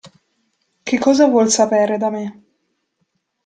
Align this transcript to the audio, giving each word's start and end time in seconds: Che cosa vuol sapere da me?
Che 0.81 0.97
cosa 0.97 1.27
vuol 1.27 1.51
sapere 1.51 1.97
da 1.99 2.09
me? 2.09 2.43